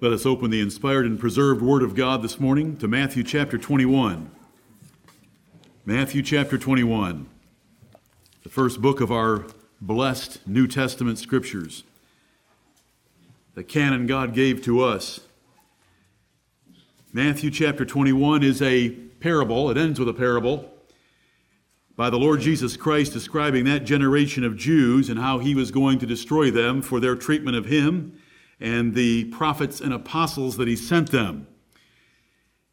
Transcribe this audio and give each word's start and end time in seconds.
Let 0.00 0.12
us 0.12 0.26
open 0.26 0.50
the 0.50 0.60
inspired 0.60 1.06
and 1.06 1.20
preserved 1.20 1.62
Word 1.62 1.84
of 1.84 1.94
God 1.94 2.20
this 2.20 2.40
morning 2.40 2.76
to 2.78 2.88
Matthew 2.88 3.22
chapter 3.22 3.56
21. 3.56 4.28
Matthew 5.86 6.20
chapter 6.20 6.58
21, 6.58 7.28
the 8.42 8.48
first 8.48 8.82
book 8.82 9.00
of 9.00 9.12
our 9.12 9.46
blessed 9.80 10.46
New 10.48 10.66
Testament 10.66 11.18
scriptures. 11.20 11.84
The 13.54 13.62
canon 13.62 14.06
God 14.06 14.34
gave 14.34 14.62
to 14.64 14.82
us. 14.82 15.20
Matthew 17.12 17.52
chapter 17.52 17.84
21 17.84 18.42
is 18.42 18.60
a 18.60 18.90
parable, 18.90 19.70
it 19.70 19.76
ends 19.76 20.00
with 20.00 20.08
a 20.08 20.14
parable 20.14 20.72
by 21.94 22.10
the 22.10 22.18
Lord 22.18 22.40
Jesus 22.40 22.76
Christ 22.76 23.12
describing 23.12 23.64
that 23.66 23.84
generation 23.84 24.42
of 24.42 24.56
Jews 24.56 25.08
and 25.08 25.20
how 25.20 25.38
he 25.38 25.54
was 25.54 25.70
going 25.70 26.00
to 26.00 26.06
destroy 26.06 26.50
them 26.50 26.82
for 26.82 26.98
their 26.98 27.14
treatment 27.14 27.56
of 27.56 27.66
him 27.66 28.18
and 28.64 28.94
the 28.94 29.24
prophets 29.24 29.78
and 29.78 29.92
apostles 29.92 30.56
that 30.56 30.66
he 30.66 30.74
sent 30.74 31.10
them. 31.10 31.46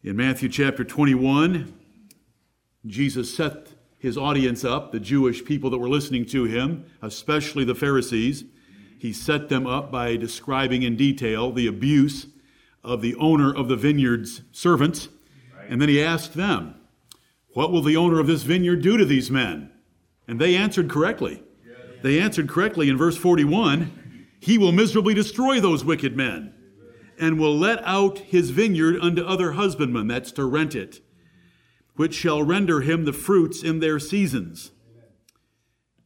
In 0.02 0.16
Matthew 0.16 0.48
chapter 0.48 0.86
21, 0.86 1.74
Jesus 2.86 3.36
set 3.36 3.74
his 4.00 4.18
audience 4.18 4.64
up, 4.64 4.94
the 4.94 5.02
Jewish 5.02 5.44
people 5.44 5.70
that 5.70 5.80
were 5.80 5.90
listening 5.90 6.26
to 6.28 6.46
him, 6.46 6.86
especially 7.02 7.66
the 7.66 7.76
Pharisees. 7.76 8.46
He 8.98 9.12
set 9.12 9.50
them 9.50 9.68
up 9.68 9.92
by 9.92 10.16
describing 10.16 10.84
in 10.84 10.96
detail 10.96 11.52
the 11.52 11.68
abuse 11.68 12.28
of 12.86 13.02
the 13.02 13.14
owner 13.16 13.54
of 13.54 13.68
the 13.68 13.76
vineyard's 13.76 14.44
servants. 14.54 15.10
And 15.68 15.82
then 15.82 15.90
he 15.90 16.02
asked 16.02 16.36
them, 16.36 16.76
What 17.50 17.74
will 17.74 17.82
the 17.82 17.98
owner 17.98 18.22
of 18.22 18.28
this 18.28 18.44
vineyard 18.44 18.82
do 18.82 18.96
to 18.96 19.04
these 19.04 19.30
men? 19.30 19.70
And 20.26 20.40
they 20.40 20.56
answered 20.56 20.90
correctly. 20.90 21.44
They 22.02 22.18
answered 22.18 22.48
correctly 22.48 22.88
in 22.88 22.98
verse 22.98 23.18
41 23.18 24.01
he 24.42 24.58
will 24.58 24.72
miserably 24.72 25.14
destroy 25.14 25.62
those 25.62 25.86
wicked 25.86 26.18
men 26.18 26.52
and 27.20 27.40
will 27.40 27.56
let 27.56 27.80
out 27.86 28.18
his 28.18 28.50
vineyard 28.50 28.98
unto 29.00 29.24
other 29.24 29.52
husbandmen, 29.52 30.08
that's 30.08 30.32
to 30.32 30.44
rent 30.46 30.74
it, 30.74 31.00
which 31.96 32.16
shall 32.16 32.42
render 32.42 32.82
him 32.82 33.06
the 33.06 33.14
fruits 33.14 33.62
in 33.62 33.80
their 33.80 34.00
seasons. 34.00 34.72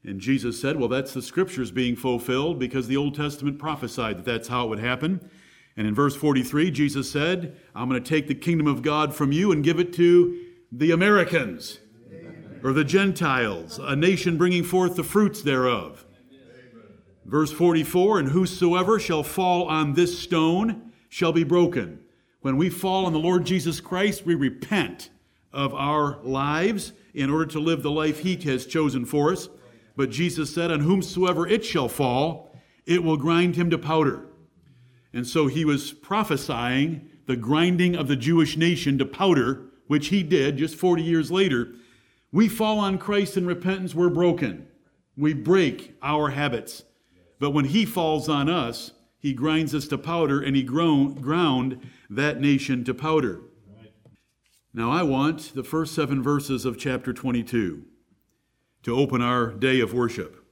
And 0.03 0.19
Jesus 0.19 0.59
said, 0.59 0.77
Well, 0.77 0.89
that's 0.89 1.13
the 1.13 1.21
scriptures 1.21 1.71
being 1.71 1.95
fulfilled 1.95 2.59
because 2.59 2.87
the 2.87 2.97
Old 2.97 3.15
Testament 3.15 3.57
prophesied 3.57 4.17
that 4.17 4.25
that's 4.25 4.49
how 4.49 4.65
it 4.65 4.69
would 4.69 4.79
happen. 4.79 5.29
And 5.77 5.87
in 5.87 5.95
verse 5.95 6.15
43, 6.17 6.71
Jesus 6.71 7.09
said, 7.09 7.55
I'm 7.73 7.87
going 7.87 8.03
to 8.03 8.07
take 8.07 8.27
the 8.27 8.35
kingdom 8.35 8.67
of 8.67 8.81
God 8.81 9.15
from 9.15 9.31
you 9.31 9.53
and 9.53 9.63
give 9.63 9.79
it 9.79 9.93
to 9.93 10.37
the 10.73 10.91
Americans 10.91 11.79
or 12.63 12.73
the 12.73 12.83
Gentiles, 12.83 13.79
a 13.81 13.95
nation 13.95 14.37
bringing 14.37 14.63
forth 14.63 14.97
the 14.97 15.03
fruits 15.03 15.41
thereof. 15.41 16.04
Verse 17.25 17.51
44 17.51 18.19
And 18.19 18.29
whosoever 18.29 18.99
shall 18.99 19.23
fall 19.23 19.67
on 19.67 19.93
this 19.93 20.17
stone 20.17 20.91
shall 21.09 21.33
be 21.33 21.43
broken. 21.43 21.99
When 22.41 22.57
we 22.57 22.69
fall 22.69 23.05
on 23.05 23.13
the 23.13 23.19
Lord 23.19 23.45
Jesus 23.45 23.79
Christ, 23.79 24.25
we 24.25 24.35
repent 24.35 25.09
of 25.51 25.73
our 25.73 26.19
lives 26.21 26.93
in 27.13 27.29
order 27.29 27.45
to 27.47 27.59
live 27.59 27.81
the 27.81 27.91
life 27.91 28.19
He 28.19 28.35
has 28.49 28.65
chosen 28.65 29.05
for 29.05 29.31
us. 29.31 29.49
But 29.95 30.11
Jesus 30.11 30.53
said, 30.53 30.71
On 30.71 30.81
whomsoever 30.81 31.47
it 31.47 31.65
shall 31.65 31.87
fall, 31.87 32.55
it 32.85 33.03
will 33.03 33.17
grind 33.17 33.55
him 33.55 33.69
to 33.69 33.77
powder. 33.77 34.27
And 35.13 35.25
so 35.25 35.47
he 35.47 35.65
was 35.65 35.93
prophesying 35.93 37.09
the 37.25 37.37
grinding 37.37 37.95
of 37.95 38.07
the 38.07 38.15
Jewish 38.15 38.57
nation 38.57 38.97
to 38.97 39.05
powder, 39.05 39.63
which 39.87 40.09
he 40.09 40.21
did 40.23 40.57
just 40.57 40.75
40 40.75 41.01
years 41.01 41.31
later. 41.31 41.73
We 42.31 42.49
fall 42.49 42.79
on 42.79 42.97
Christ 42.97 43.37
in 43.37 43.47
repentance, 43.47 43.95
we're 43.95 44.09
broken. 44.09 44.67
We 45.15 45.33
break 45.33 45.95
our 46.01 46.31
habits. 46.31 46.83
But 47.39 47.51
when 47.51 47.65
he 47.65 47.85
falls 47.85 48.29
on 48.29 48.49
us, 48.49 48.91
he 49.17 49.33
grinds 49.33 49.73
us 49.73 49.87
to 49.87 49.97
powder 49.97 50.41
and 50.41 50.55
he 50.55 50.63
ground, 50.63 51.21
ground 51.21 51.79
that 52.09 52.39
nation 52.39 52.83
to 52.85 52.93
powder. 52.93 53.41
Now, 54.73 54.91
I 54.91 55.03
want 55.03 55.53
the 55.55 55.63
first 55.63 55.95
seven 55.95 56.21
verses 56.21 56.65
of 56.65 56.77
chapter 56.77 57.13
22 57.13 57.83
to 58.83 58.95
open 58.95 59.21
our 59.21 59.51
day 59.51 59.79
of 59.79 59.93
worship. 59.93 60.45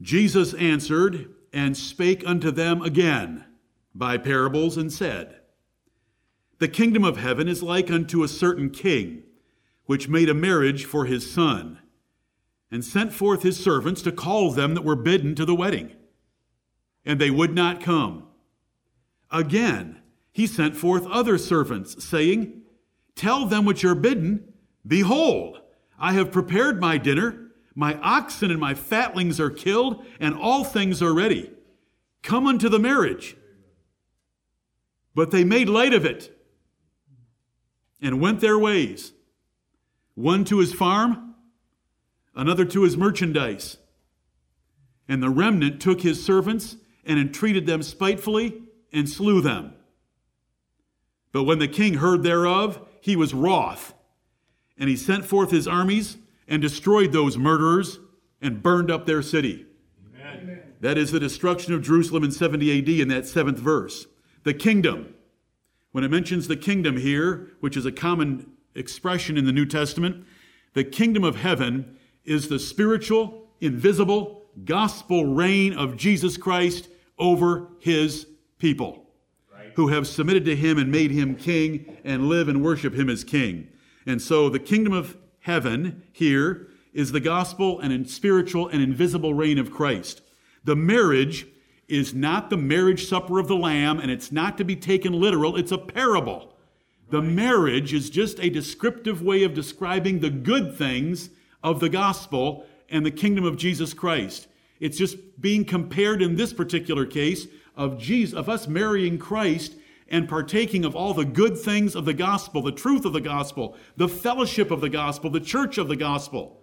Jesus 0.00 0.54
answered 0.54 1.30
and 1.52 1.76
spake 1.76 2.22
unto 2.26 2.50
them 2.50 2.82
again 2.82 3.44
by 3.94 4.18
parables 4.18 4.76
and 4.76 4.92
said, 4.92 5.40
The 6.58 6.68
kingdom 6.68 7.04
of 7.04 7.16
heaven 7.16 7.48
is 7.48 7.62
like 7.62 7.90
unto 7.90 8.22
a 8.22 8.28
certain 8.28 8.70
king, 8.70 9.22
which 9.84 10.08
made 10.08 10.28
a 10.28 10.34
marriage 10.34 10.84
for 10.84 11.04
his 11.04 11.30
son 11.30 11.78
and 12.70 12.84
sent 12.84 13.12
forth 13.12 13.42
his 13.42 13.62
servants 13.62 14.02
to 14.02 14.12
call 14.12 14.50
them 14.50 14.74
that 14.74 14.84
were 14.84 14.96
bidden 14.96 15.34
to 15.34 15.44
the 15.44 15.54
wedding. 15.54 15.92
And 17.04 17.20
they 17.20 17.30
would 17.30 17.54
not 17.54 17.80
come. 17.80 18.24
Again, 19.30 20.00
he 20.32 20.46
sent 20.46 20.76
forth 20.76 21.06
other 21.06 21.38
servants, 21.38 22.04
saying, 22.04 22.62
Tell 23.14 23.46
them 23.46 23.64
which 23.64 23.84
are 23.84 23.94
bidden, 23.94 24.52
Behold, 24.86 25.60
I 25.98 26.12
have 26.12 26.30
prepared 26.30 26.80
my 26.80 26.98
dinner, 26.98 27.50
my 27.74 27.98
oxen 28.00 28.50
and 28.50 28.60
my 28.60 28.74
fatlings 28.74 29.40
are 29.40 29.50
killed, 29.50 30.04
and 30.20 30.34
all 30.34 30.64
things 30.64 31.02
are 31.02 31.14
ready. 31.14 31.50
Come 32.22 32.46
unto 32.46 32.68
the 32.68 32.78
marriage. 32.78 33.36
But 35.14 35.30
they 35.30 35.44
made 35.44 35.68
light 35.68 35.94
of 35.94 36.04
it 36.04 36.36
and 38.00 38.20
went 38.20 38.40
their 38.40 38.58
ways, 38.58 39.12
one 40.14 40.44
to 40.44 40.58
his 40.58 40.72
farm, 40.72 41.25
another 42.36 42.64
to 42.66 42.82
his 42.82 42.96
merchandise. 42.96 43.78
And 45.08 45.22
the 45.22 45.30
remnant 45.30 45.80
took 45.80 46.02
his 46.02 46.24
servants 46.24 46.76
and 47.04 47.18
entreated 47.18 47.66
them 47.66 47.82
spitefully 47.82 48.62
and 48.92 49.08
slew 49.08 49.40
them. 49.40 49.72
But 51.32 51.44
when 51.44 51.58
the 51.58 51.68
king 51.68 51.94
heard 51.94 52.22
thereof, 52.22 52.86
he 53.00 53.16
was 53.16 53.34
wroth, 53.34 53.94
and 54.78 54.88
he 54.88 54.96
sent 54.96 55.24
forth 55.24 55.50
his 55.50 55.68
armies 55.68 56.16
and 56.48 56.62
destroyed 56.62 57.12
those 57.12 57.36
murderers 57.36 57.98
and 58.40 58.62
burned 58.62 58.90
up 58.90 59.06
their 59.06 59.22
city. 59.22 59.66
Amen. 60.14 60.62
That 60.80 60.98
is 60.98 61.12
the 61.12 61.20
destruction 61.20 61.72
of 61.72 61.82
Jerusalem 61.82 62.24
in 62.24 62.32
70 62.32 62.78
AD 62.78 62.88
in 62.88 63.08
that 63.08 63.26
seventh 63.26 63.58
verse. 63.58 64.06
The 64.44 64.54
kingdom. 64.54 65.14
When 65.92 66.04
it 66.04 66.10
mentions 66.10 66.48
the 66.48 66.56
kingdom 66.56 66.98
here, 66.98 67.52
which 67.60 67.76
is 67.76 67.86
a 67.86 67.92
common 67.92 68.50
expression 68.74 69.38
in 69.38 69.46
the 69.46 69.52
New 69.52 69.66
Testament, 69.66 70.24
the 70.74 70.84
kingdom 70.84 71.24
of 71.24 71.36
heaven 71.36 71.96
is 72.26 72.48
the 72.48 72.58
spiritual, 72.58 73.48
invisible, 73.60 74.42
gospel 74.64 75.26
reign 75.26 75.72
of 75.72 75.96
Jesus 75.96 76.36
Christ 76.36 76.88
over 77.18 77.68
his 77.78 78.26
people 78.58 79.06
right. 79.52 79.72
who 79.74 79.88
have 79.88 80.06
submitted 80.06 80.44
to 80.46 80.56
him 80.56 80.78
and 80.78 80.90
made 80.90 81.10
him 81.10 81.34
king 81.36 81.98
and 82.04 82.28
live 82.28 82.48
and 82.48 82.62
worship 82.62 82.94
him 82.94 83.08
as 83.08 83.24
king. 83.24 83.68
And 84.06 84.20
so 84.20 84.48
the 84.48 84.58
kingdom 84.58 84.92
of 84.92 85.16
heaven 85.40 86.02
here 86.12 86.68
is 86.92 87.12
the 87.12 87.20
gospel 87.20 87.80
and 87.80 88.08
spiritual 88.08 88.68
and 88.68 88.82
invisible 88.82 89.34
reign 89.34 89.58
of 89.58 89.70
Christ. 89.70 90.22
The 90.64 90.76
marriage 90.76 91.46
is 91.88 92.14
not 92.14 92.50
the 92.50 92.56
marriage 92.56 93.06
supper 93.06 93.38
of 93.38 93.48
the 93.48 93.56
Lamb, 93.56 94.00
and 94.00 94.10
it's 94.10 94.32
not 94.32 94.58
to 94.58 94.64
be 94.64 94.74
taken 94.74 95.12
literal, 95.12 95.56
it's 95.56 95.72
a 95.72 95.78
parable. 95.78 96.54
The 97.10 97.22
marriage 97.22 97.92
is 97.92 98.10
just 98.10 98.40
a 98.40 98.50
descriptive 98.50 99.22
way 99.22 99.44
of 99.44 99.54
describing 99.54 100.18
the 100.18 100.30
good 100.30 100.76
things 100.76 101.30
of 101.66 101.80
the 101.80 101.88
gospel 101.88 102.64
and 102.88 103.04
the 103.04 103.10
kingdom 103.10 103.44
of 103.44 103.56
Jesus 103.56 103.92
Christ. 103.92 104.46
It's 104.78 104.96
just 104.96 105.16
being 105.40 105.64
compared 105.64 106.22
in 106.22 106.36
this 106.36 106.52
particular 106.52 107.04
case 107.04 107.48
of 107.74 107.98
Jesus, 107.98 108.38
of 108.38 108.48
us 108.48 108.68
marrying 108.68 109.18
Christ 109.18 109.74
and 110.06 110.28
partaking 110.28 110.84
of 110.84 110.94
all 110.94 111.12
the 111.12 111.24
good 111.24 111.58
things 111.58 111.96
of 111.96 112.04
the 112.04 112.14
gospel, 112.14 112.62
the 112.62 112.70
truth 112.70 113.04
of 113.04 113.12
the 113.12 113.20
gospel, 113.20 113.76
the 113.96 114.08
fellowship 114.08 114.70
of 114.70 114.80
the 114.80 114.88
gospel, 114.88 115.28
the 115.28 115.40
church 115.40 115.76
of 115.76 115.88
the 115.88 115.96
gospel. 115.96 116.62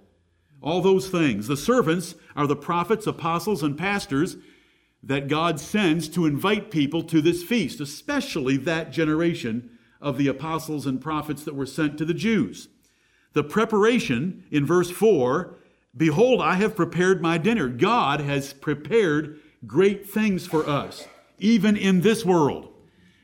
All 0.62 0.80
those 0.80 1.10
things. 1.10 1.48
The 1.48 1.58
servants 1.58 2.16
are 2.34 2.48
the 2.48 2.56
prophets, 2.56 3.06
apostles, 3.06 3.62
and 3.62 3.78
pastors 3.78 4.38
that 5.04 5.28
God 5.28 5.60
sends 5.60 6.08
to 6.10 6.26
invite 6.26 6.72
people 6.72 7.04
to 7.04 7.22
this 7.22 7.44
feast, 7.44 7.82
especially 7.82 8.56
that 8.56 8.94
generation 8.94 9.78
of 10.00 10.18
the 10.18 10.30
apostles 10.30 10.86
and 10.86 11.02
prophets 11.02 11.44
that 11.44 11.56
were 11.56 11.66
sent 11.66 11.98
to 11.98 12.06
the 12.06 12.14
Jews. 12.14 12.70
The 13.34 13.44
preparation 13.44 14.46
in 14.52 14.66
verse 14.66 14.90
4 14.90 15.56
Behold, 15.96 16.42
I 16.42 16.56
have 16.56 16.76
prepared 16.76 17.22
my 17.22 17.38
dinner. 17.38 17.68
God 17.68 18.20
has 18.20 18.52
prepared 18.52 19.40
great 19.68 20.10
things 20.10 20.48
for 20.48 20.68
us, 20.68 21.08
even 21.38 21.78
in 21.78 22.02
this 22.02 22.26
world. 22.26 22.70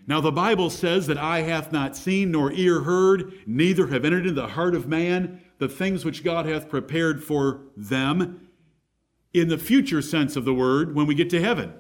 Now, 0.06 0.22
the 0.22 0.32
Bible 0.32 0.70
says 0.70 1.08
that 1.08 1.18
eye 1.18 1.42
hath 1.42 1.72
not 1.72 1.96
seen, 1.96 2.32
nor 2.32 2.52
ear 2.52 2.82
heard, 2.82 3.34
neither 3.48 3.88
have 3.88 4.06
entered 4.06 4.28
into 4.28 4.40
the 4.40 4.50
heart 4.50 4.76
of 4.76 4.88
man 4.88 5.42
the 5.58 5.68
things 5.68 6.06
which 6.06 6.24
God 6.24 6.46
hath 6.46 6.70
prepared 6.70 7.24
for 7.24 7.62
them 7.76 8.48
in 9.34 9.50
the 9.50 9.58
future 9.58 10.02
sense 10.02 10.36
of 10.36 10.46
the 10.46 10.54
word 10.54 10.96
when 10.96 11.06
we 11.06 11.16
get 11.16 11.30
to 11.32 11.42
heaven 11.42 11.74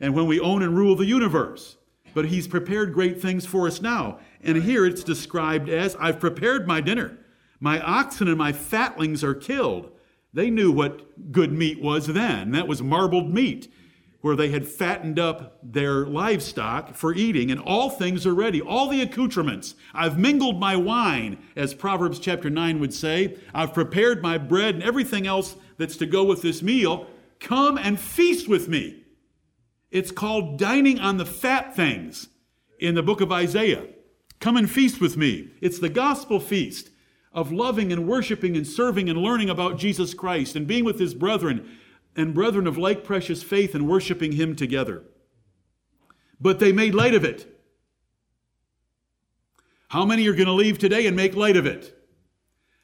and 0.00 0.14
when 0.14 0.26
we 0.26 0.40
own 0.40 0.62
and 0.62 0.76
rule 0.76 0.96
the 0.96 1.06
universe. 1.06 1.76
But 2.14 2.26
He's 2.26 2.46
prepared 2.48 2.92
great 2.92 3.20
things 3.20 3.46
for 3.46 3.66
us 3.66 3.80
now. 3.80 4.18
And 4.42 4.62
here 4.62 4.84
it's 4.84 5.04
described 5.04 5.68
as 5.68 5.96
I've 5.96 6.20
prepared 6.20 6.66
my 6.66 6.80
dinner. 6.80 7.18
My 7.62 7.80
oxen 7.80 8.26
and 8.26 8.36
my 8.36 8.50
fatlings 8.50 9.22
are 9.22 9.36
killed. 9.36 9.92
They 10.34 10.50
knew 10.50 10.72
what 10.72 11.30
good 11.30 11.52
meat 11.52 11.80
was 11.80 12.08
then. 12.08 12.50
That 12.50 12.66
was 12.66 12.82
marbled 12.82 13.32
meat. 13.32 13.72
where 14.22 14.36
they 14.36 14.50
had 14.50 14.66
fattened 14.66 15.18
up 15.18 15.58
their 15.64 16.06
livestock 16.06 16.94
for 16.94 17.12
eating, 17.12 17.50
and 17.50 17.60
all 17.60 17.90
things 17.90 18.24
are 18.24 18.34
ready, 18.34 18.62
all 18.62 18.88
the 18.88 19.02
accoutrements. 19.02 19.74
I've 19.92 20.16
mingled 20.16 20.60
my 20.60 20.76
wine, 20.76 21.38
as 21.56 21.74
Proverbs 21.74 22.20
chapter 22.20 22.48
9 22.48 22.78
would 22.78 22.94
say. 22.94 23.36
I've 23.52 23.74
prepared 23.74 24.22
my 24.22 24.38
bread 24.38 24.76
and 24.76 24.84
everything 24.84 25.26
else 25.26 25.56
that's 25.76 25.96
to 25.96 26.06
go 26.06 26.22
with 26.24 26.40
this 26.40 26.62
meal. 26.62 27.08
Come 27.40 27.76
and 27.76 27.98
feast 27.98 28.48
with 28.48 28.68
me. 28.68 29.02
It's 29.90 30.12
called 30.12 30.56
dining 30.56 31.00
on 31.00 31.16
the 31.16 31.26
fat 31.26 31.74
things 31.74 32.28
in 32.78 32.94
the 32.94 33.02
book 33.02 33.20
of 33.20 33.32
Isaiah. 33.32 33.86
Come 34.38 34.56
and 34.56 34.70
feast 34.70 35.00
with 35.00 35.16
me. 35.16 35.50
It's 35.60 35.80
the 35.80 35.88
gospel 35.88 36.38
feast 36.38 36.90
of 37.34 37.52
loving 37.52 37.92
and 37.92 38.06
worshiping 38.06 38.56
and 38.56 38.66
serving 38.66 39.08
and 39.08 39.18
learning 39.18 39.48
about 39.48 39.78
Jesus 39.78 40.14
Christ 40.14 40.54
and 40.54 40.66
being 40.66 40.84
with 40.84 40.98
his 40.98 41.14
brethren 41.14 41.78
and 42.14 42.34
brethren 42.34 42.66
of 42.66 42.76
like 42.76 43.04
precious 43.04 43.42
faith 43.42 43.74
and 43.74 43.88
worshiping 43.88 44.32
him 44.32 44.54
together. 44.54 45.02
But 46.40 46.58
they 46.58 46.72
made 46.72 46.94
light 46.94 47.14
of 47.14 47.24
it. 47.24 47.48
How 49.88 50.04
many 50.04 50.26
are 50.26 50.34
going 50.34 50.46
to 50.46 50.52
leave 50.52 50.78
today 50.78 51.06
and 51.06 51.16
make 51.16 51.34
light 51.34 51.56
of 51.56 51.66
it? 51.66 51.96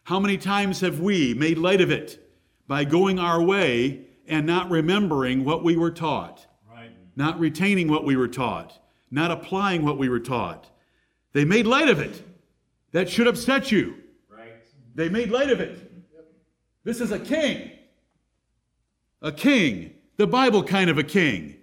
How 0.05 0.21
many 0.21 0.39
times 0.39 0.81
have 0.81 1.01
we 1.01 1.35
made 1.35 1.59
light 1.59 1.81
of 1.81 1.91
it 1.91 2.19
by 2.67 2.85
going 2.85 3.19
our 3.19 3.43
way 3.43 4.07
and 4.27 4.47
not 4.47 4.71
remembering 4.71 5.45
what 5.45 5.65
we 5.65 5.77
were 5.77 5.91
taught, 5.91 6.47
right. 6.71 6.91
not 7.17 7.39
retaining 7.39 7.89
what 7.89 8.05
we 8.05 8.17
were 8.17 8.29
taught, 8.29 8.79
not 9.11 9.31
applying 9.31 9.85
what 9.85 9.99
we 9.99 10.09
were 10.09 10.21
taught? 10.21 10.71
They 11.33 11.45
made 11.45 11.67
light 11.67 11.89
of 11.89 11.99
it. 11.99 12.23
That 12.93 13.11
should 13.11 13.27
upset 13.27 13.71
you. 13.71 13.97
Right. 14.99 15.05
They 15.05 15.09
made 15.09 15.31
light 15.31 15.51
of 15.51 15.61
it. 15.61 15.79
This 16.85 17.01
is 17.01 17.13
a 17.13 17.19
king 17.19 17.73
a 19.21 19.33
king, 19.33 19.95
the 20.17 20.27
Bible 20.27 20.63
kind 20.63 20.91
of 20.91 20.99
a 20.99 21.03
king. 21.03 21.57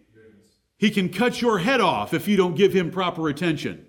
He 0.78 0.90
can 0.90 1.10
cut 1.10 1.42
your 1.42 1.60
head 1.60 1.80
off 1.80 2.14
if 2.14 2.28
you 2.28 2.36
don't 2.36 2.56
give 2.56 2.74
him 2.74 2.92
proper 2.92 3.30
attention. 3.30 3.86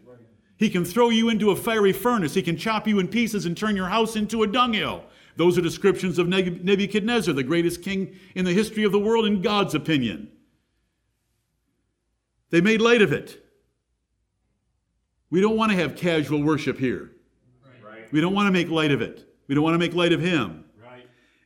He 0.57 0.71
can 0.71 0.85
throw 0.85 1.11
you 1.11 1.29
into 1.29 1.51
a 1.51 1.57
fiery 1.57 1.93
furnace. 1.93 2.35
He 2.35 2.43
can 2.43 2.57
chop 2.57 2.87
you 2.87 2.99
in 2.99 3.09
pieces 3.09 3.45
and 3.45 3.57
turn 3.57 3.77
your 3.77 3.89
house 3.89 4.17
into 4.17 4.43
a 4.43 4.47
dunghill. 4.47 5.05
Those 5.37 5.59
are 5.59 5.63
descriptions 5.63 6.19
of 6.19 6.29
Nebuchadnezzar, 6.29 7.35
the 7.35 7.43
greatest 7.43 7.83
king 7.83 8.17
in 8.35 8.45
the 8.45 8.53
history 8.53 8.85
of 8.85 8.93
the 8.93 8.99
world, 8.99 9.27
in 9.27 9.43
God's 9.43 9.75
opinion. 9.75 10.31
They 12.51 12.61
made 12.63 12.81
light 12.81 13.03
of 13.03 13.13
it. 13.13 13.45
We 15.29 15.41
don't 15.41 15.57
want 15.57 15.73
to 15.73 15.77
have 15.77 15.97
casual 15.97 16.43
worship 16.43 16.79
here. 16.79 17.11
We 18.13 18.21
don't 18.21 18.33
want 18.33 18.47
to 18.47 18.53
make 18.53 18.71
light 18.71 18.93
of 18.93 19.03
it. 19.03 19.29
We 19.49 19.55
don't 19.55 19.65
want 19.65 19.75
to 19.75 19.79
make 19.79 19.95
light 19.95 20.13
of 20.13 20.21
Him. 20.21 20.67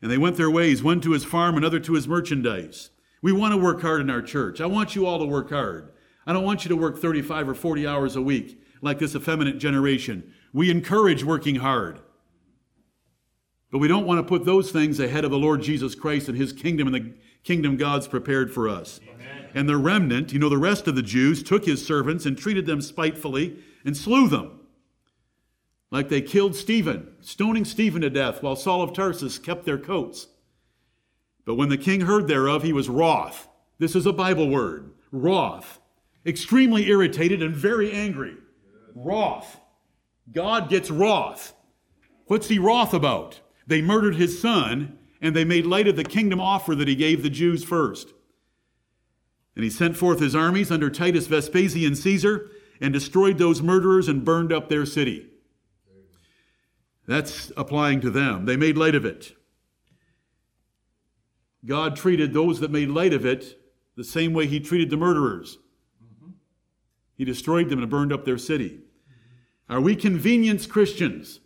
And 0.03 0.11
they 0.11 0.19
went 0.19 0.37
their 0.37 0.51
ways, 0.51 0.83
one 0.83 1.01
to 1.03 1.13
his 1.13 1.25
farm, 1.25 1.57
another 1.57 1.81
to 1.81 1.95
his 1.95 2.09
merchandise. 2.09 2.91
We 3.23 3.33
want 3.33 3.53
to 3.53 3.59
work 3.59 3.83
hard 3.83 4.01
in 4.01 4.09
our 4.09 4.23
church. 4.23 4.61
I 4.61 4.67
want 4.67 4.95
you 4.95 5.07
all 5.07 5.19
to 5.19 5.27
work 5.27 5.51
hard. 5.51 5.93
I 6.27 6.33
don't 6.33 6.45
want 6.45 6.65
you 6.65 6.71
to 6.71 6.77
work 6.77 6.99
35 6.99 7.51
or 7.51 7.55
40 7.55 7.87
hours 7.87 8.17
a 8.17 8.23
week 8.23 8.63
like 8.81 8.99
this 8.99 9.15
effeminate 9.15 9.59
generation. 9.59 10.33
We 10.55 10.71
encourage 10.71 11.23
working 11.23 11.57
hard. 11.57 12.01
But 13.71 13.79
we 13.79 13.89
don't 13.89 14.07
want 14.07 14.19
to 14.19 14.29
put 14.29 14.47
those 14.47 14.73
things 14.73 14.99
ahead 14.99 15.25
of 15.25 15.31
the 15.31 15.39
Lord 15.39 15.63
Jesus 15.63 15.95
Christ 15.95 16.29
and 16.29 16.37
his 16.37 16.53
kingdom 16.53 16.89
and 16.89 16.97
the 16.97 17.15
kingdom 17.45 17.77
God's 17.77 18.09
prepared 18.09 18.53
for 18.53 18.69
us. 18.69 19.01
Amen. 19.03 19.49
And 19.55 19.69
the 19.69 19.77
remnant, 19.77 20.33
you 20.33 20.39
know, 20.39 20.49
the 20.49 20.59
rest 20.59 20.89
of 20.89 20.97
the 20.97 21.03
Jews 21.03 21.43
took 21.43 21.67
his 21.67 21.87
servants 21.87 22.25
and 22.25 22.37
treated 22.37 22.67
them 22.67 22.81
spitefully 22.81 23.59
and 23.85 23.97
slew 23.97 24.29
them 24.29 24.60
like 25.91 26.09
they 26.09 26.23
killed 26.23 26.55
Stephen, 26.55 27.15
stoning 27.21 27.65
Stephen 27.65 28.03
to 28.03 28.11
death 28.11 28.43
while 28.43 28.57
Saul 28.57 28.83
of 28.83 28.93
Tarsus 28.93 29.39
kept 29.39 29.65
their 29.65 29.79
coats. 29.79 30.29
But 31.45 31.57
when 31.57 31.69
the 31.69 31.79
king 31.79 32.03
heard 32.03 32.29
thereof, 32.29 32.63
he 32.63 32.73
was 32.73 32.89
wroth. 32.89 33.49
This 33.79 33.97
is 33.97 34.07
a 34.07 34.13
Bible 34.13 34.49
word 34.49 34.93
wroth, 35.11 35.81
extremely 36.25 36.89
irritated 36.89 37.43
and 37.43 37.55
very 37.55 37.91
angry. 37.91 38.37
Wroth. 38.95 39.59
God 40.33 40.69
gets 40.69 40.91
wroth. 40.91 41.55
What's 42.27 42.49
he 42.49 42.59
wroth 42.59 42.95
about? 42.95 43.41
They 43.67 43.83
murdered 43.83 44.15
his 44.15 44.41
son, 44.41 44.99
and 45.21 45.35
they 45.35 45.45
made 45.45 45.67
light 45.67 45.89
of 45.89 45.97
the 45.97 46.05
kingdom 46.05 46.41
offer 46.41 46.75
that 46.77 46.87
he 46.87 46.95
gave 46.95 47.23
the 47.23 47.31
Jews 47.31 47.65
first. 47.65 48.13
And 49.57 49.65
he 49.65 49.71
sent 49.71 49.97
forth 49.97 50.21
his 50.21 50.37
armies 50.37 50.71
under 50.71 50.91
Titus 50.91 51.27
Vespasian 51.27 51.97
Caesar 51.97 52.51
and 52.81 52.93
destroyed 52.93 53.39
those 53.39 53.61
murderers 53.61 54.09
and 54.09 54.25
burned 54.25 54.53
up 54.53 54.69
their 54.69 54.87
city. 54.87 55.30
That's 57.11 57.51
applying 57.57 58.01
to 58.03 58.11
them. 58.11 58.45
They 58.45 58.57
made 58.57 58.79
light 58.79 58.95
of 58.95 59.05
it. 59.05 59.33
God 61.67 61.97
treated 61.97 62.33
those 62.33 62.61
that 62.61 62.71
made 62.71 62.89
light 62.89 63.13
of 63.13 63.27
it 63.27 63.61
the 63.97 64.05
same 64.05 64.33
way 64.33 64.47
He 64.47 64.61
treated 64.61 64.91
the 64.91 64.97
murderers. 64.97 65.59
He 67.17 67.25
destroyed 67.25 67.69
them 67.69 67.81
and 67.81 67.91
burned 67.91 68.13
up 68.13 68.25
their 68.25 68.39
city. 68.39 68.79
Are 69.69 69.81
we 69.81 69.97
convenience 69.97 70.67
Christians? 70.67 71.41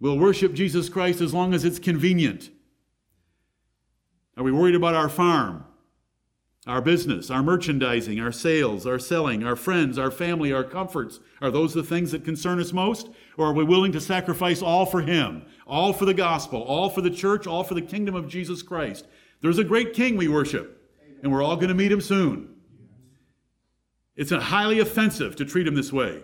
We'll 0.00 0.18
worship 0.18 0.54
Jesus 0.54 0.88
Christ 0.88 1.20
as 1.20 1.32
long 1.32 1.54
as 1.54 1.64
it's 1.64 1.78
convenient. 1.78 2.50
Are 4.36 4.42
we 4.42 4.50
worried 4.50 4.74
about 4.74 4.96
our 4.96 5.08
farm? 5.08 5.66
Our 6.66 6.82
business, 6.82 7.30
our 7.30 7.42
merchandising, 7.42 8.20
our 8.20 8.32
sales, 8.32 8.86
our 8.86 8.98
selling, 8.98 9.44
our 9.44 9.56
friends, 9.56 9.98
our 9.98 10.10
family, 10.10 10.52
our 10.52 10.62
comforts, 10.62 11.18
are 11.40 11.50
those 11.50 11.72
the 11.72 11.82
things 11.82 12.12
that 12.12 12.24
concern 12.24 12.60
us 12.60 12.72
most? 12.72 13.08
Or 13.38 13.46
are 13.46 13.54
we 13.54 13.64
willing 13.64 13.92
to 13.92 14.00
sacrifice 14.00 14.60
all 14.60 14.84
for 14.84 15.00
Him, 15.00 15.46
all 15.66 15.94
for 15.94 16.04
the 16.04 16.12
gospel, 16.12 16.60
all 16.62 16.90
for 16.90 17.00
the 17.00 17.10
church, 17.10 17.46
all 17.46 17.64
for 17.64 17.72
the 17.72 17.80
kingdom 17.80 18.14
of 18.14 18.28
Jesus 18.28 18.62
Christ? 18.62 19.06
There's 19.40 19.58
a 19.58 19.64
great 19.64 19.94
king 19.94 20.16
we 20.16 20.28
worship, 20.28 20.86
and 21.22 21.32
we're 21.32 21.42
all 21.42 21.56
going 21.56 21.68
to 21.68 21.74
meet 21.74 21.92
him 21.92 22.02
soon. 22.02 22.56
It's 24.16 24.30
highly 24.30 24.80
offensive 24.80 25.36
to 25.36 25.46
treat 25.46 25.66
him 25.66 25.74
this 25.74 25.92
way. 25.92 26.22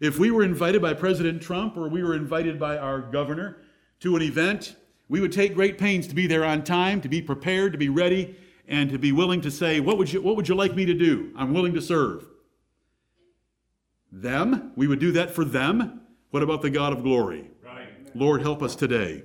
If 0.00 0.18
we 0.18 0.30
were 0.30 0.42
invited 0.42 0.80
by 0.80 0.94
President 0.94 1.42
Trump 1.42 1.76
or 1.76 1.88
we 1.88 2.02
were 2.02 2.16
invited 2.16 2.58
by 2.58 2.78
our 2.78 3.02
governor 3.02 3.58
to 4.00 4.16
an 4.16 4.22
event, 4.22 4.76
we 5.10 5.20
would 5.20 5.30
take 5.30 5.54
great 5.54 5.76
pains 5.76 6.06
to 6.06 6.14
be 6.14 6.26
there 6.26 6.44
on 6.44 6.64
time, 6.64 7.02
to 7.02 7.08
be 7.08 7.20
prepared, 7.20 7.72
to 7.72 7.78
be 7.78 7.90
ready, 7.90 8.34
and 8.68 8.90
to 8.90 8.98
be 8.98 9.12
willing 9.12 9.40
to 9.42 9.50
say, 9.50 9.80
what 9.80 9.98
would, 9.98 10.12
you, 10.12 10.22
what 10.22 10.36
would 10.36 10.48
you 10.48 10.54
like 10.54 10.74
me 10.74 10.86
to 10.86 10.94
do? 10.94 11.32
I'm 11.36 11.52
willing 11.52 11.74
to 11.74 11.82
serve. 11.82 12.26
Them, 14.10 14.72
we 14.76 14.86
would 14.86 14.98
do 14.98 15.12
that 15.12 15.30
for 15.30 15.44
them. 15.44 16.02
What 16.30 16.42
about 16.42 16.62
the 16.62 16.70
God 16.70 16.92
of 16.92 17.02
glory? 17.02 17.50
Right. 17.64 17.88
Lord, 18.14 18.42
help 18.42 18.62
us 18.62 18.74
today. 18.74 19.24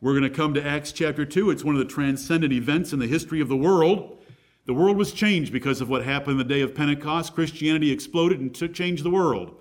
We're 0.00 0.12
going 0.12 0.30
to 0.30 0.30
come 0.30 0.54
to 0.54 0.64
Acts 0.64 0.92
chapter 0.92 1.24
2. 1.24 1.50
It's 1.50 1.64
one 1.64 1.74
of 1.74 1.78
the 1.78 1.92
transcendent 1.92 2.52
events 2.52 2.92
in 2.92 2.98
the 2.98 3.06
history 3.06 3.40
of 3.40 3.48
the 3.48 3.56
world. 3.56 4.18
The 4.66 4.74
world 4.74 4.96
was 4.96 5.12
changed 5.12 5.52
because 5.52 5.80
of 5.80 5.88
what 5.88 6.04
happened 6.04 6.38
the 6.38 6.44
day 6.44 6.60
of 6.60 6.74
Pentecost. 6.74 7.34
Christianity 7.34 7.90
exploded 7.90 8.40
and 8.40 8.54
took, 8.54 8.72
changed 8.72 9.04
the 9.04 9.10
world. 9.10 9.56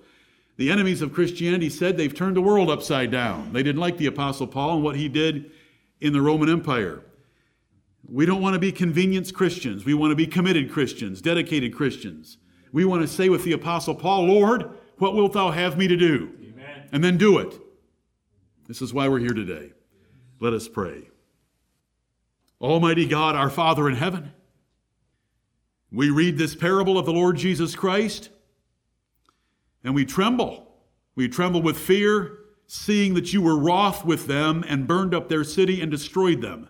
The 0.58 0.70
enemies 0.70 1.02
of 1.02 1.14
Christianity 1.14 1.70
said 1.70 1.98
they've 1.98 2.14
turned 2.14 2.36
the 2.36 2.42
world 2.42 2.70
upside 2.70 3.12
down. 3.12 3.54
They 3.54 3.64
didn't 3.64 3.82
like 3.82 3.98
the 3.98 4.06
Apostle 4.06 4.48
Paul 4.48 4.76
and 4.76 4.84
what 4.84 4.96
he 4.96 5.10
did 5.10 5.52
in 6.00 6.14
the 6.14 6.22
Roman 6.22 6.50
Empire. 6.50 7.02
We 8.08 8.26
don't 8.26 8.42
want 8.42 8.54
to 8.54 8.60
be 8.60 8.72
convenience 8.72 9.32
Christians. 9.32 9.86
We 9.86 9.94
want 9.94 10.12
to 10.12 10.16
be 10.16 10.28
committed 10.28 10.72
Christians, 10.72 11.22
dedicated 11.22 11.74
Christians. 11.76 12.38
We 12.72 12.86
want 12.86 13.02
to 13.02 13.08
say 13.08 13.30
with 13.30 13.44
the 13.44 13.54
Apostle 13.54 13.96
Paul, 13.96 14.26
Lord, 14.26 14.78
what 14.98 15.16
wilt 15.16 15.34
thou 15.34 15.52
have 15.52 15.78
me 15.78 15.88
to 15.88 15.96
do? 15.96 16.32
Amen. 16.42 16.90
And 16.92 17.04
then 17.04 17.18
do 17.18 17.38
it. 17.40 17.60
This 18.68 18.82
is 18.82 18.94
why 18.94 19.08
we're 19.08 19.20
here 19.20 19.34
today. 19.34 19.72
Let 20.40 20.54
us 20.54 20.68
pray. 20.68 21.10
Almighty 22.60 23.06
God, 23.06 23.36
our 23.36 23.50
Father 23.50 23.88
in 23.90 23.96
heaven, 23.96 24.34
we 25.92 26.10
read 26.10 26.38
this 26.38 26.56
parable 26.56 26.98
of 26.98 27.06
the 27.06 27.14
Lord 27.14 27.38
Jesus 27.38 27.76
Christ 27.76 28.30
and 29.84 29.94
we 29.94 30.06
tremble. 30.06 30.68
We 31.16 31.28
tremble 31.28 31.62
with 31.62 31.78
fear, 31.78 32.40
seeing 32.66 33.14
that 33.14 33.34
you 33.34 33.42
were 33.42 33.58
wroth 33.58 34.04
with 34.04 34.26
them 34.26 34.64
and 34.68 34.88
burned 34.88 35.14
up 35.14 35.30
their 35.30 35.44
city 35.44 35.82
and 35.82 35.92
destroyed 35.92 36.42
them. 36.42 36.70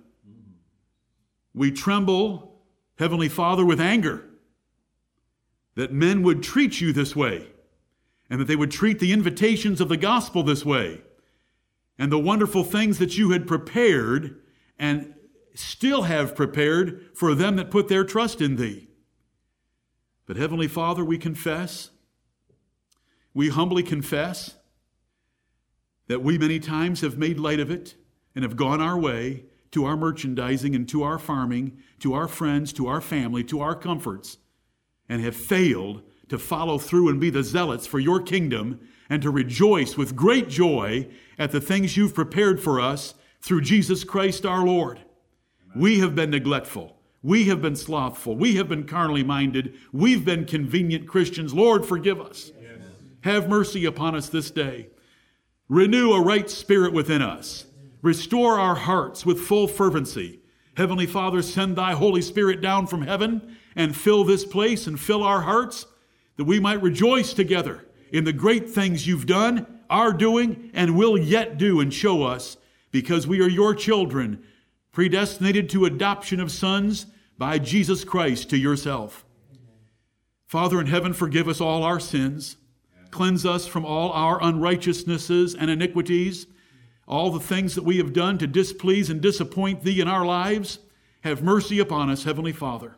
We 1.54 1.72
tremble, 1.72 2.62
Heavenly 2.98 3.30
Father, 3.30 3.66
with 3.66 3.80
anger 3.80 4.26
that 5.76 5.92
men 5.94 6.24
would 6.24 6.44
treat 6.44 6.82
you 6.82 6.94
this 6.94 7.16
way 7.16 7.48
and 8.30 8.40
that 8.40 8.46
they 8.46 8.56
would 8.56 8.72
treat 8.72 9.00
the 9.00 9.12
invitations 9.12 9.82
of 9.82 9.90
the 9.90 9.98
gospel 9.98 10.44
this 10.44 10.66
way 10.66 11.02
and 11.98 12.12
the 12.12 12.20
wonderful 12.20 12.64
things 12.64 12.98
that 13.00 13.18
you 13.18 13.32
had 13.32 13.48
prepared 13.48 14.42
and 14.80 15.14
still 15.56 16.04
have 16.04 16.36
prepared 16.36 17.10
for 17.14 17.36
them 17.36 17.56
that 17.56 17.70
put 17.72 17.88
their 17.88 18.04
trust 18.04 18.42
in 18.42 18.56
thee. 18.56 18.88
But 20.26 20.38
Heavenly 20.38 20.68
Father, 20.68 21.04
we 21.04 21.18
confess, 21.18 21.92
we 23.34 23.50
humbly 23.50 23.84
confess 23.84 24.56
that 26.08 26.24
we 26.24 26.38
many 26.38 26.60
times 26.60 27.02
have 27.02 27.18
made 27.18 27.40
light 27.40 27.60
of 27.60 27.70
it 27.70 27.96
and 28.36 28.44
have 28.44 28.56
gone 28.56 28.82
our 28.82 28.98
way 28.98 29.46
to 29.74 29.86
our 29.86 29.98
merchandising 29.98 30.76
and 30.76 30.88
to 30.88 31.04
our 31.04 31.20
farming, 31.20 31.78
to 32.00 32.14
our 32.14 32.28
friends, 32.28 32.72
to 32.74 32.88
our 32.88 33.02
family, 33.02 33.44
to 33.44 33.60
our 33.60 33.76
comforts, 33.76 34.38
and 35.10 35.22
have 35.22 35.36
failed 35.36 36.04
to 36.30 36.38
follow 36.38 36.78
through 36.78 37.10
and 37.10 37.20
be 37.20 37.30
the 37.30 37.44
zealots 37.44 37.86
for 37.86 38.00
your 38.00 38.22
kingdom 38.22 38.80
and 39.10 39.22
to 39.22 39.30
rejoice 39.30 39.98
with 39.98 40.16
great 40.16 40.48
joy 40.48 41.08
at 41.38 41.52
the 41.52 41.60
things 41.60 41.98
you've 41.98 42.14
prepared 42.14 42.62
for 42.62 42.80
us 42.80 43.16
through 43.42 43.62
Jesus 43.62 44.04
Christ 44.04 44.46
our 44.46 44.64
Lord. 44.64 45.00
Amen. 45.00 45.82
We 45.82 46.00
have 46.00 46.16
been 46.16 46.30
neglectful. 46.30 46.96
We 47.24 47.46
have 47.46 47.62
been 47.62 47.76
slothful. 47.76 48.36
We 48.36 48.56
have 48.56 48.70
been 48.70 48.86
carnally 48.86 49.24
minded. 49.24 49.76
We've 49.92 50.24
been 50.24 50.46
convenient 50.46 51.08
Christians. 51.08 51.54
Lord, 51.54 51.86
forgive 51.86 52.22
us. 52.22 52.52
Yes. 52.62 52.80
Have 53.22 53.50
mercy 53.50 53.86
upon 53.86 54.16
us 54.16 54.30
this 54.30 54.52
day. 54.52 54.90
Renew 55.68 56.12
a 56.14 56.22
right 56.22 56.50
spirit 56.50 56.94
within 56.94 57.22
us. 57.22 57.66
Restore 58.04 58.60
our 58.60 58.76
hearts 58.76 59.26
with 59.26 59.40
full 59.40 59.68
fervency. 59.68 60.42
Heavenly 60.76 61.08
Father, 61.08 61.42
send 61.42 61.76
thy 61.76 61.94
Holy 61.94 62.22
Spirit 62.22 62.62
down 62.62 62.86
from 62.86 63.04
heaven 63.04 63.58
and 63.76 63.96
fill 63.96 64.24
this 64.24 64.46
place 64.46 64.86
and 64.86 65.00
fill 65.00 65.24
our 65.24 65.42
hearts 65.42 65.88
that 66.38 66.44
we 66.44 66.60
might 66.60 66.82
rejoice 66.82 67.34
together 67.34 67.88
in 68.12 68.26
the 68.26 68.34
great 68.34 68.70
things 68.70 69.08
you've 69.08 69.26
done, 69.26 69.66
are 69.90 70.14
doing, 70.14 70.70
and 70.74 70.98
will 70.98 71.18
yet 71.18 71.58
do 71.58 71.80
and 71.80 71.94
show 71.94 72.24
us 72.24 72.58
because 72.92 73.26
we 73.26 73.42
are 73.42 73.50
your 73.50 73.74
children, 73.74 74.44
predestinated 74.92 75.70
to 75.70 75.86
adoption 75.86 76.40
of 76.40 76.52
sons 76.52 77.08
by 77.38 77.58
Jesus 77.58 78.04
Christ 78.04 78.50
to 78.50 78.58
yourself. 78.58 79.26
Father 80.46 80.80
in 80.80 80.88
heaven, 80.88 81.14
forgive 81.14 81.48
us 81.48 81.62
all 81.62 81.84
our 81.84 82.00
sins. 82.00 82.58
Cleanse 83.12 83.46
us 83.46 83.66
from 83.66 83.86
all 83.86 84.12
our 84.12 84.42
unrighteousnesses 84.42 85.56
and 85.56 85.70
iniquities, 85.72 86.48
all 87.08 87.30
the 87.30 87.40
things 87.40 87.76
that 87.76 87.84
we 87.84 87.98
have 87.98 88.14
done 88.14 88.38
to 88.38 88.48
displease 88.48 89.10
and 89.10 89.22
disappoint 89.22 89.84
Thee 89.84 90.02
in 90.02 90.08
our 90.08 90.26
lives. 90.26 90.80
Have 91.22 91.44
mercy 91.44 91.80
upon 91.80 92.10
us, 92.10 92.24
Heavenly 92.24 92.52
Father. 92.52 92.98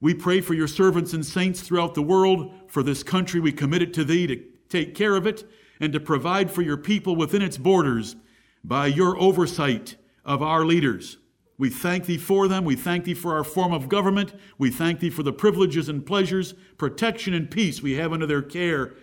We 0.00 0.14
pray 0.14 0.40
for 0.40 0.54
your 0.54 0.68
servants 0.68 1.12
and 1.12 1.26
saints 1.26 1.60
throughout 1.60 1.94
the 1.94 2.02
world, 2.02 2.54
for 2.68 2.82
this 2.82 3.02
country. 3.02 3.40
We 3.40 3.52
commit 3.52 3.82
it 3.82 3.92
to 3.94 4.04
Thee 4.04 4.26
to 4.26 4.42
take 4.68 4.94
care 4.94 5.16
of 5.16 5.26
it 5.26 5.48
and 5.80 5.92
to 5.92 6.00
provide 6.00 6.50
for 6.50 6.62
your 6.62 6.76
people 6.76 7.16
within 7.16 7.42
its 7.42 7.56
borders 7.56 8.16
by 8.62 8.86
your 8.86 9.18
oversight 9.18 9.96
of 10.24 10.42
our 10.42 10.64
leaders. 10.64 11.18
We 11.56 11.70
thank 11.70 12.06
thee 12.06 12.18
for 12.18 12.46
them. 12.46 12.64
We 12.64 12.76
thank 12.76 13.04
thee 13.04 13.14
for 13.14 13.34
our 13.34 13.42
form 13.42 13.72
of 13.72 13.88
government. 13.88 14.32
We 14.58 14.70
thank 14.70 15.00
thee 15.00 15.10
for 15.10 15.24
the 15.24 15.32
privileges 15.32 15.88
and 15.88 16.06
pleasures, 16.06 16.54
protection 16.76 17.34
and 17.34 17.50
peace 17.50 17.82
we 17.82 17.94
have 17.94 18.12
under 18.12 18.26
their 18.26 18.42
care, 18.42 18.94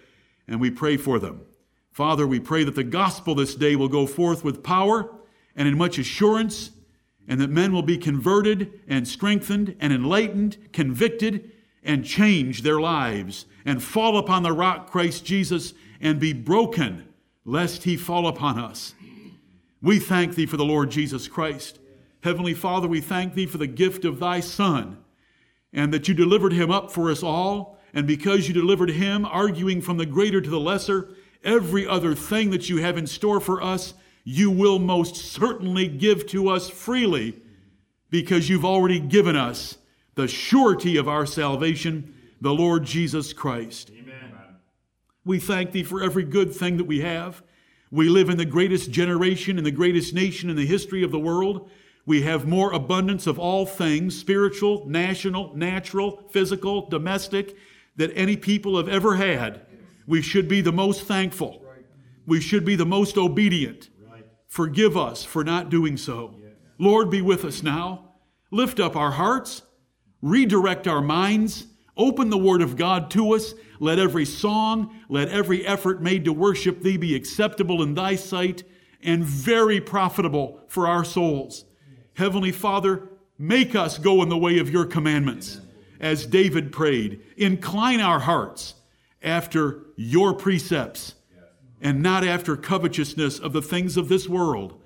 and 0.47 0.61
we 0.61 0.71
pray 0.71 0.95
for 0.95 1.19
them. 1.19 1.41
Father, 1.95 2.27
we 2.27 2.41
pray 2.41 2.65
that 2.65 2.75
the 2.75 2.83
gospel 2.83 3.35
this 3.35 3.55
day 3.55 3.77
will 3.77 3.87
go 3.87 4.05
forth 4.05 4.43
with 4.43 4.61
power 4.61 5.09
and 5.55 5.65
in 5.65 5.77
much 5.77 5.97
assurance, 5.97 6.71
and 7.25 7.39
that 7.39 7.49
men 7.49 7.71
will 7.71 7.83
be 7.83 7.97
converted 7.97 8.81
and 8.85 9.07
strengthened 9.07 9.77
and 9.79 9.93
enlightened, 9.93 10.57
convicted, 10.73 11.53
and 11.81 12.03
change 12.03 12.63
their 12.63 12.81
lives, 12.81 13.45
and 13.63 13.81
fall 13.81 14.17
upon 14.17 14.43
the 14.43 14.51
rock 14.51 14.91
Christ 14.91 15.23
Jesus 15.23 15.73
and 16.01 16.19
be 16.19 16.33
broken, 16.33 17.07
lest 17.45 17.83
he 17.83 17.95
fall 17.95 18.27
upon 18.27 18.59
us. 18.59 18.93
We 19.81 19.97
thank 19.99 20.35
thee 20.35 20.47
for 20.47 20.57
the 20.57 20.65
Lord 20.65 20.91
Jesus 20.91 21.29
Christ 21.29 21.79
Heavenly 22.23 22.55
Father, 22.55 22.89
we 22.89 22.99
thank 22.99 23.35
thee 23.35 23.45
for 23.45 23.57
the 23.57 23.67
gift 23.67 24.03
of 24.03 24.19
thy 24.19 24.41
Son 24.41 24.97
and 25.71 25.93
that 25.93 26.09
you 26.09 26.13
delivered 26.13 26.51
him 26.51 26.71
up 26.71 26.91
for 26.91 27.09
us 27.09 27.23
all. 27.23 27.79
And 27.93 28.05
because 28.05 28.49
you 28.49 28.53
delivered 28.53 28.89
him, 28.89 29.25
arguing 29.25 29.79
from 29.79 29.97
the 29.97 30.05
greater 30.05 30.41
to 30.41 30.49
the 30.49 30.59
lesser, 30.59 31.15
every 31.45 31.87
other 31.87 32.15
thing 32.15 32.49
that 32.49 32.69
you 32.69 32.77
have 32.77 32.97
in 32.97 33.07
store 33.07 33.39
for 33.39 33.61
us, 33.61 33.93
you 34.23 34.49
will 34.51 34.79
most 34.79 35.15
certainly 35.15 35.87
give 35.87 36.27
to 36.27 36.49
us 36.49 36.69
freely 36.69 37.39
because 38.09 38.49
you've 38.49 38.65
already 38.65 38.99
given 38.99 39.35
us 39.35 39.77
the 40.15 40.27
surety 40.27 40.97
of 40.97 41.07
our 41.07 41.25
salvation, 41.25 42.15
the 42.41 42.53
Lord 42.53 42.83
Jesus 42.83 43.33
Christ. 43.33 43.91
Amen. 43.97 44.15
We 45.25 45.39
thank 45.39 45.71
thee 45.71 45.83
for 45.83 46.03
every 46.03 46.23
good 46.23 46.53
thing 46.53 46.77
that 46.77 46.85
we 46.85 47.01
have. 47.01 47.41
We 47.91 48.09
live 48.09 48.29
in 48.29 48.37
the 48.37 48.45
greatest 48.45 48.91
generation, 48.91 49.57
in 49.57 49.63
the 49.63 49.71
greatest 49.71 50.13
nation 50.13 50.49
in 50.49 50.55
the 50.55 50.65
history 50.65 51.03
of 51.03 51.11
the 51.11 51.19
world. 51.19 51.69
We 52.05 52.21
have 52.21 52.47
more 52.47 52.71
abundance 52.71 53.25
of 53.25 53.39
all 53.39 53.65
things 53.65 54.17
spiritual, 54.17 54.85
national, 54.87 55.55
natural, 55.55 56.23
physical, 56.29 56.87
domestic 56.87 57.55
that 57.95 58.11
any 58.15 58.37
people 58.37 58.77
have 58.77 58.89
ever 58.89 59.15
had. 59.15 59.61
We 60.07 60.21
should 60.21 60.47
be 60.47 60.61
the 60.61 60.71
most 60.71 61.03
thankful. 61.03 61.63
We 62.25 62.41
should 62.41 62.65
be 62.65 62.75
the 62.75 62.85
most 62.85 63.17
obedient. 63.17 63.89
Forgive 64.47 64.95
us 64.95 65.23
for 65.23 65.43
not 65.43 65.69
doing 65.69 65.97
so. 65.97 66.35
Lord, 66.77 67.09
be 67.09 67.21
with 67.21 67.45
us 67.45 67.63
now. 67.63 68.13
Lift 68.51 68.79
up 68.79 68.95
our 68.95 69.11
hearts, 69.11 69.63
redirect 70.21 70.87
our 70.87 71.01
minds, 71.01 71.67
open 71.97 72.29
the 72.29 72.37
Word 72.37 72.61
of 72.61 72.77
God 72.77 73.09
to 73.11 73.33
us. 73.33 73.53
Let 73.79 73.99
every 73.99 74.25
song, 74.25 74.95
let 75.09 75.29
every 75.29 75.65
effort 75.65 76.01
made 76.01 76.25
to 76.25 76.33
worship 76.33 76.81
Thee 76.81 76.97
be 76.97 77.15
acceptable 77.15 77.81
in 77.81 77.95
Thy 77.95 78.15
sight 78.15 78.63
and 79.03 79.23
very 79.23 79.81
profitable 79.81 80.61
for 80.67 80.87
our 80.87 81.03
souls. 81.03 81.65
Heavenly 82.13 82.51
Father, 82.51 83.09
make 83.37 83.75
us 83.75 83.97
go 83.97 84.23
in 84.23 84.29
the 84.29 84.37
way 84.37 84.59
of 84.59 84.69
your 84.69 84.85
commandments. 84.85 85.59
As 85.99 86.25
David 86.25 86.71
prayed, 86.71 87.21
incline 87.37 87.99
our 87.99 88.19
hearts 88.19 88.75
after 89.25 89.81
your 89.97 90.33
precepts 90.33 91.15
and 91.81 92.01
not 92.01 92.23
after 92.23 92.55
covetousness 92.55 93.39
of 93.39 93.51
the 93.51 93.61
things 93.61 93.97
of 93.97 94.07
this 94.07 94.29
world. 94.29 94.79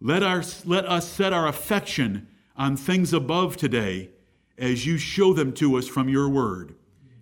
Let, 0.00 0.22
our, 0.22 0.42
let 0.64 0.86
us 0.86 1.08
set 1.08 1.32
our 1.32 1.46
affection 1.46 2.28
on 2.56 2.76
things 2.76 3.12
above 3.12 3.56
today 3.56 4.10
as 4.56 4.86
you 4.86 4.96
show 4.96 5.34
them 5.34 5.52
to 5.54 5.76
us 5.76 5.86
from 5.86 6.08
your 6.08 6.28
word. 6.28 6.74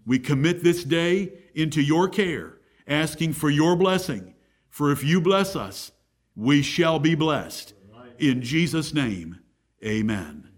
We 0.06 0.18
commit 0.18 0.62
this 0.62 0.84
day 0.84 1.32
into 1.54 1.82
your 1.82 2.08
care, 2.08 2.58
asking 2.86 3.32
for 3.32 3.50
your 3.50 3.74
blessing. 3.74 4.34
For 4.68 4.92
if 4.92 5.02
you 5.02 5.20
bless 5.20 5.56
us, 5.56 5.92
we 6.36 6.62
shall 6.62 6.98
be 6.98 7.14
blessed. 7.14 7.74
In 8.18 8.42
Jesus' 8.42 8.92
name, 8.94 9.40
amen. 9.84 10.48